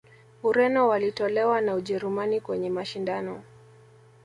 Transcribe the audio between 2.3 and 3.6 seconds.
kwenye mashindano